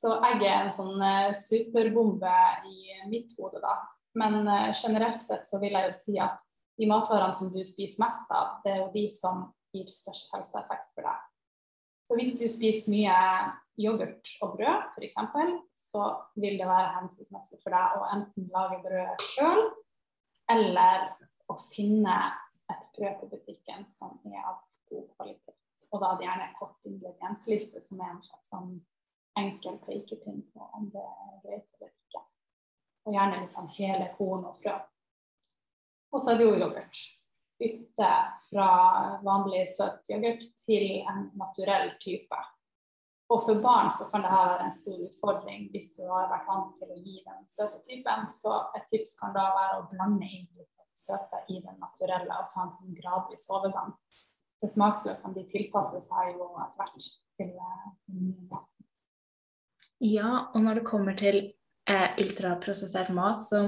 Så 0.00 0.18
egg 0.28 0.44
er 0.44 0.66
en 0.66 0.74
sånn 0.76 1.00
uh, 1.00 1.32
superbombe 1.32 2.38
i 2.68 3.00
mitt 3.08 3.32
hode, 3.38 3.60
da. 3.64 3.78
Men 4.20 4.42
uh, 4.44 4.72
generelt 4.76 5.24
sett 5.24 5.48
så 5.48 5.60
vil 5.62 5.72
jeg 5.76 5.88
jo 5.88 5.96
si 5.96 6.20
at 6.20 6.44
de 6.78 6.88
matvarene 6.90 7.36
som 7.36 7.52
du 7.54 7.60
spiser 7.66 8.02
mest 8.04 8.32
av, 8.34 8.58
det 8.64 8.72
er 8.72 8.80
jo 8.82 8.90
de 8.94 9.04
som 9.12 9.46
gir 9.74 9.90
størst 9.90 10.32
helseeffekt 10.34 10.90
for 10.94 11.06
deg. 11.06 11.22
Så 12.04 12.16
hvis 12.18 12.34
du 12.36 12.44
spiser 12.50 12.92
mye 12.92 13.18
yoghurt 13.80 14.34
og 14.44 14.58
brød 14.58 14.90
f.eks., 14.94 15.18
så 15.80 16.08
vil 16.36 16.58
det 16.60 16.68
være 16.68 16.94
hensiktsmessig 16.98 17.60
for 17.62 17.74
deg 17.74 17.98
å 17.98 18.08
enten 18.16 18.50
lage 18.54 18.80
brød 18.84 19.24
sjøl, 19.32 19.62
eller 20.52 21.08
å 21.48 21.56
finne 21.72 22.16
et 22.72 22.88
brød 22.96 23.20
på 23.20 23.30
butikken 23.32 23.86
som 23.88 24.18
er 24.28 24.42
av 24.42 24.60
god 24.90 25.06
kvalitet. 25.16 25.60
Og 25.94 26.02
da 26.02 26.14
er 26.14 26.26
gjerne 26.26 26.50
kort 26.58 26.88
ingrediensliste, 26.88 27.80
som 27.84 28.00
er 28.02 28.12
en 28.12 28.22
slags 28.24 28.50
sånn 28.50 28.74
enkel 29.38 29.78
pekepinn 29.86 30.42
på 30.52 30.66
om 30.76 30.88
det 30.94 31.02
er 31.02 31.36
greit 31.44 31.78
eller 31.78 31.92
ikke. 31.92 32.22
Og 33.04 33.16
gjerne 33.16 33.40
litt 33.42 33.56
sånn 33.56 33.70
hele 33.76 34.08
korn 34.18 34.46
og 34.48 34.58
frø. 34.62 34.74
Og 36.14 36.22
så 36.22 36.32
er 36.32 36.40
det 36.40 36.46
jo 36.46 36.56
yoghurt. 36.56 37.04
Bytte 37.58 38.10
fra 38.48 38.68
vanlig 39.26 39.64
søt 39.74 40.10
yoghurt 40.10 40.44
til 40.62 40.84
en 41.02 41.30
naturell 41.38 41.90
type. 42.02 42.42
Og 43.32 43.40
for 43.46 43.62
barn 43.64 43.90
så 43.90 44.06
kan 44.10 44.22
dette 44.22 44.36
være 44.36 44.66
en 44.66 44.76
stor 44.76 45.00
utfordring 45.08 45.66
hvis 45.72 45.90
du 45.96 46.04
har 46.06 46.28
vært 46.30 46.46
vant 46.50 46.74
til 46.78 46.92
å 46.92 47.00
gi 47.00 47.22
den 47.24 47.46
søte 47.56 47.80
typen. 47.88 48.28
Så 48.36 48.52
et 48.78 48.86
tips 48.92 49.16
kan 49.20 49.34
da 49.34 49.48
være 49.56 49.80
å 49.80 49.88
blande 49.90 50.28
inn 50.28 50.46
litt 50.54 50.70
søte 50.94 51.40
i 51.50 51.58
den 51.64 51.80
naturelle 51.82 52.36
og 52.38 52.50
ta 52.52 52.66
en 52.66 52.74
sånn 52.76 52.94
gradvis 52.98 53.48
overgang. 53.50 53.94
For 54.60 54.70
smaksløkene 54.70 55.34
de 55.38 55.46
tilpasser 55.50 56.04
seg 56.04 56.36
jo 56.36 56.52
etter 56.62 56.78
hvert 56.78 57.08
til 57.40 57.50
mat. 57.58 58.70
Ja, 60.04 60.30
og 60.52 60.60
når 60.62 60.80
det 60.80 60.86
kommer 60.88 61.16
til 61.18 61.38
eh, 61.88 62.14
ultraprosessert 62.20 63.10
mat, 63.14 63.42
så 63.46 63.64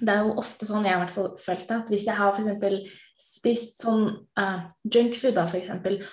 det 0.00 0.12
er 0.12 0.24
jo 0.26 0.34
ofte 0.40 0.66
sånn 0.68 0.84
jeg 0.84 0.98
har 0.98 1.08
følt 1.40 1.70
at 1.72 1.88
hvis 1.88 2.06
jeg 2.06 2.16
har 2.18 2.32
f.eks. 2.36 2.96
spist 3.16 3.80
sånn 3.80 4.06
uh, 4.38 4.66
junkfood, 4.84 5.34
da 5.38 5.46
f.eks., 5.48 5.70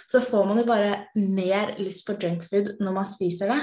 så 0.07 0.21
får 0.23 0.45
man 0.47 0.61
jo 0.61 0.65
bare 0.69 1.07
mer 1.19 1.75
lyst 1.79 2.05
på 2.07 2.15
junkfood 2.21 2.77
når 2.79 2.93
man 2.95 3.05
spiser 3.09 3.51
det. 3.51 3.61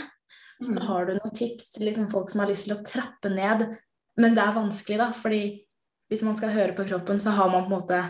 Så 0.61 0.75
Mm. 0.75 0.83
har 0.87 1.07
du 1.07 1.13
noen 1.15 1.33
tips 1.35 1.71
til 1.73 1.87
liksom, 1.89 2.11
folk 2.13 2.29
som 2.29 2.41
har 2.41 2.49
lyst 2.51 2.67
til 2.69 2.77
å 2.77 2.85
trappe 2.85 3.31
ned, 3.33 3.79
men 4.19 4.35
det 4.35 4.43
er 4.45 4.53
vanskelig, 4.59 4.99
da, 4.99 5.11
fordi 5.17 5.65
hvis 6.11 6.23
man 6.27 6.37
skal 6.37 6.51
høre 6.53 6.75
på 6.77 6.85
kroppen, 6.85 7.19
så 7.19 7.31
har 7.31 7.49
man 7.49 7.65
på 7.65 7.73
en 7.73 7.81
måte 7.81 8.01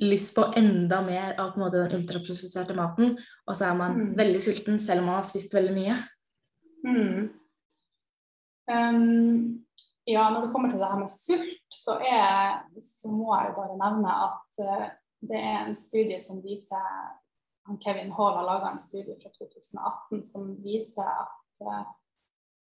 lyst 0.00 0.34
på 0.34 0.46
enda 0.56 1.02
mer 1.02 1.34
av 1.38 1.52
på 1.52 1.60
en 1.60 1.64
måte, 1.66 1.82
den 1.90 2.00
ultraprosesserte 2.00 2.74
maten, 2.74 3.18
og 3.46 3.56
så 3.56 3.68
er 3.68 3.74
man 3.74 3.98
Mm. 3.98 4.16
veldig 4.16 4.40
sulten 4.42 4.78
selv 4.80 5.00
om 5.00 5.06
man 5.06 5.14
har 5.16 5.24
spist 5.28 5.52
veldig 5.52 5.74
mye. 5.74 5.96
Mm. 6.86 7.30
Um, 8.72 9.64
ja, 10.04 10.30
når 10.30 10.46
det 10.46 10.52
kommer 10.52 10.70
til 10.70 10.80
det 10.80 10.88
her 10.90 11.00
med 11.00 11.10
sult, 11.12 11.66
så, 11.68 11.98
er, 12.00 12.62
så 13.00 13.10
må 13.12 13.34
jeg 13.36 13.50
jo 13.50 13.56
bare 13.58 13.80
nevne 13.80 14.14
at 14.26 14.62
uh, 14.64 14.86
det 15.30 15.40
er 15.40 15.58
en 15.64 15.76
studie 15.76 16.20
som 16.22 16.40
viser 16.44 16.86
han 17.68 17.78
Kevin 17.78 18.12
Hall 18.16 18.38
har 18.38 18.46
laga 18.46 18.70
en 18.70 18.80
studie 18.80 19.18
fra 19.20 19.30
2018 19.36 20.24
som 20.24 20.48
viser 20.64 21.06
at 21.06 21.60
uh, 21.66 21.84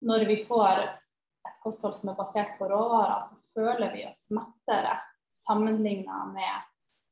når 0.08 0.26
vi 0.30 0.40
får 0.48 0.86
et 1.48 1.60
kosthold 1.64 1.94
som 1.98 2.10
er 2.12 2.18
basert 2.18 2.58
på 2.60 2.70
råvarer, 2.70 3.20
så 3.24 3.36
føler 3.54 3.94
vi 3.94 4.06
oss 4.08 4.28
mettere 4.36 4.98
sammenligna 5.48 6.26
med 6.32 6.66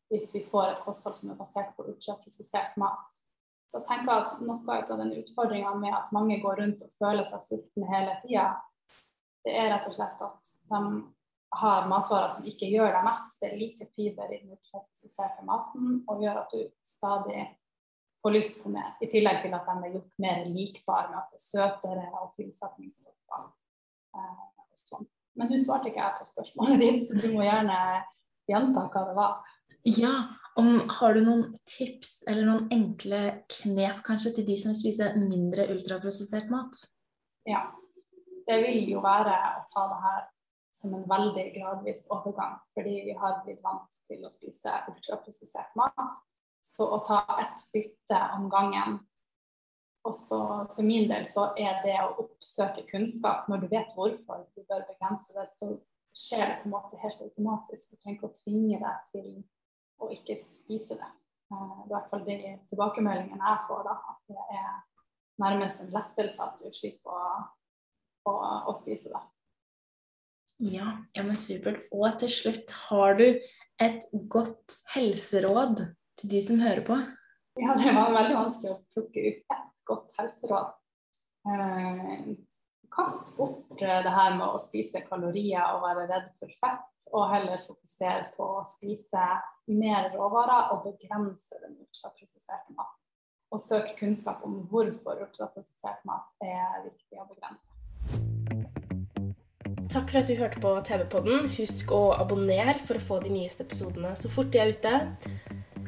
hvis 0.10 0.32
vi 0.36 0.44
får 0.52 0.72
et 0.72 0.82
kosthold 0.86 1.16
som 1.18 1.32
er 1.34 1.40
basert 1.40 1.72
på 1.76 1.88
ultraprosessert 1.90 2.76
mat. 2.78 3.22
Så 3.72 3.80
jeg 3.80 3.88
tenker 3.90 4.12
at 4.14 4.42
Noe 4.46 4.78
av 4.78 5.00
den 5.00 5.16
utfordringa 5.18 5.74
med 5.82 5.96
at 5.98 6.12
mange 6.14 6.38
går 6.44 6.62
rundt 6.62 6.84
og 6.86 6.92
føler 7.00 7.26
seg 7.32 7.46
sultne 7.48 7.90
hele 7.90 8.14
tida, 8.22 8.52
det 9.46 9.54
er 9.56 9.70
rett 9.74 9.86
og 9.90 9.94
slett 9.96 10.24
at 10.26 10.56
de 10.72 10.82
har 11.56 11.86
matvarer 11.88 12.32
som 12.34 12.48
ikke 12.50 12.68
gjør 12.72 12.92
deg 12.92 13.06
mett. 13.06 13.36
Det 13.40 13.52
er 13.52 13.60
lite 13.60 13.88
fiber 13.96 14.32
i 14.34 14.40
den 14.42 14.56
ultraprosesserte 14.56 15.46
maten 15.48 16.02
og 16.10 16.24
gjør 16.24 16.42
at 16.42 16.56
du 16.56 16.66
stadig 16.86 17.46
får 18.26 18.34
lyst 18.34 18.64
på 18.64 18.72
mer. 18.74 18.96
I 19.06 19.10
tillegg 19.12 19.44
til 19.44 19.54
at 19.56 19.68
de 19.70 19.76
er 19.78 19.94
gjort 19.94 20.24
mer 20.26 20.42
likbare 20.50 21.12
med 21.12 21.20
at 21.22 21.32
det 21.32 21.40
er 21.40 21.46
søtere 21.46 22.08
og 22.20 22.34
tilsetningsstoffer. 22.40 23.46
Eh, 24.18 24.42
sånn. 24.82 25.06
Men 25.36 25.52
nå 25.52 25.60
svarte 25.62 25.92
ikke 25.92 26.02
jeg 26.02 26.18
på 26.20 26.28
spørsmålet 26.32 26.82
ditt, 26.82 27.06
så 27.08 27.20
du 27.20 27.30
må 27.36 27.46
gjerne 27.46 27.78
gjenta 28.50 28.88
hva 28.90 29.06
det 29.06 29.16
var. 29.18 29.54
Ja, 29.86 30.14
om, 30.58 30.90
Har 30.90 31.14
du 31.14 31.22
noen 31.22 31.46
tips 31.70 32.24
eller 32.26 32.48
noen 32.48 32.70
enkle 32.74 33.22
knep 33.60 34.02
kanskje 34.08 34.38
til 34.38 34.48
de 34.50 34.58
som 34.62 34.76
spiser 34.78 35.18
mindre 35.20 35.68
ultraprosessert 35.74 36.50
mat? 36.50 36.80
Ja. 37.46 37.68
Det 38.46 38.58
vil 38.62 38.90
jo 38.92 39.02
være 39.04 39.36
å 39.60 39.66
ta 39.72 39.88
det 39.92 40.00
her 40.04 40.24
som 40.76 40.94
en 40.94 41.08
veldig 41.10 41.46
gradvis 41.56 42.06
overgang, 42.12 42.58
fordi 42.76 42.96
vi 43.08 43.16
har 43.18 43.42
blitt 43.46 43.64
vant 43.64 44.00
til 44.10 44.26
å 44.26 44.32
spise 44.32 44.74
ultraprosessert 44.92 45.76
mat. 45.80 46.18
Så 46.66 46.88
å 46.90 47.00
ta 47.06 47.22
ett 47.40 47.62
bytte 47.74 48.20
om 48.36 48.50
gangen 48.50 49.00
og 50.06 50.14
så 50.14 50.40
For 50.76 50.86
min 50.86 51.08
del 51.10 51.26
så 51.26 51.48
er 51.58 51.80
det 51.82 51.96
å 51.98 52.16
oppsøke 52.22 52.86
kunnskap 52.92 53.48
når 53.50 53.64
du 53.64 53.68
vet 53.72 53.94
hvorfor 53.98 54.44
du 54.54 54.62
bør 54.70 54.86
begrense 54.86 55.34
det, 55.34 55.46
så 55.58 55.72
skjer 56.16 56.46
det 56.46 56.58
på 56.62 56.70
en 56.70 56.76
måte 56.76 57.00
helt 57.02 57.22
automatisk. 57.26 57.90
Du 57.92 57.98
trenger 57.98 58.20
ikke 58.20 58.30
å 58.30 58.36
tvinge 58.38 58.80
deg 58.84 59.08
til 59.16 59.32
å 60.06 60.12
ikke 60.14 60.38
spise 60.40 60.98
det. 61.00 61.10
Eh, 61.52 61.74
i 61.86 61.90
hvert 61.90 62.12
fall 62.12 62.26
de 62.28 62.38
tilbakemeldingene 62.70 63.50
jeg 63.50 63.64
får, 63.68 63.82
da, 63.90 63.96
at 64.14 64.22
det 64.30 64.46
er 64.60 64.70
nærmest 65.42 65.82
en 65.82 65.92
lettelse 65.98 66.48
at 66.48 66.62
du 66.62 66.70
slipper 66.74 67.18
å, 67.18 67.44
å, 68.30 68.36
å 68.70 68.76
spise 68.78 69.12
det. 69.14 69.22
Ja, 70.58 70.98
ja, 71.14 71.24
men 71.24 71.38
supert. 71.40 71.84
Og 71.92 72.08
til 72.22 72.32
slutt, 72.32 72.72
har 72.88 73.18
du 73.20 73.28
et 73.82 74.06
godt 74.32 74.80
helseråd 74.94 75.84
til 76.22 76.32
de 76.32 76.42
som 76.46 76.62
hører 76.64 76.84
på? 76.88 76.98
Ja, 77.60 77.76
det 77.80 77.92
var 77.96 78.16
veldig 78.16 78.36
vanskelig 78.38 78.74
å 78.74 78.82
plukke 78.96 79.24
ut 79.30 79.56
ett 79.56 79.72
godt 79.88 80.20
helseråd. 80.20 80.74
Eh, 81.46 82.30
kast 82.96 83.36
bort 83.38 83.76
det 83.80 84.16
her 84.16 84.36
med 84.40 84.48
å 84.48 84.62
spise 84.64 85.04
kalorier 85.10 85.76
og 85.76 85.84
være 85.84 86.08
redd 86.10 86.32
for 86.40 86.56
fett, 86.62 87.08
og 87.12 87.30
heller 87.34 87.64
fokusere 87.68 88.32
på 88.38 88.48
å 88.62 88.66
spise 88.68 89.28
mer 89.72 90.10
råvarer 90.16 90.72
og 90.74 90.88
begrense 90.88 91.60
den 91.62 91.76
ultraprosesserte 91.84 92.76
maten. 92.76 93.02
Og 93.54 93.62
søk 93.62 93.92
kunnskap 94.00 94.44
om 94.48 94.62
hvorfor 94.72 95.22
ultraprosessert 95.28 96.04
mat 96.08 96.32
er 96.44 96.88
viktig 96.88 97.20
å 97.20 97.28
begrense. 97.30 97.75
Takk 99.90 100.10
for 100.10 100.20
at 100.20 100.28
du 100.28 100.36
hørte 100.36 100.60
på 100.62 100.72
TV-podden. 100.88 101.50
Husk 101.58 101.92
å 101.94 102.02
abonnere 102.18 102.78
for 102.82 102.98
å 102.98 103.04
få 103.04 103.20
de 103.24 103.32
nyeste 103.34 103.66
episodene 103.68 104.16
så 104.18 104.32
fort 104.34 104.50
de 104.54 104.62
er 104.62 104.74
ute. 104.74 104.94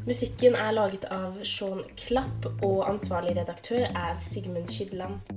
Musikken 0.08 0.56
er 0.56 0.76
laget 0.76 1.08
av 1.12 1.42
Sean 1.44 1.82
Klapp, 2.00 2.46
og 2.64 2.86
ansvarlig 2.88 3.36
redaktør 3.40 3.90
er 3.90 4.22
Sigmund 4.24 4.70
Skydland. 4.72 5.37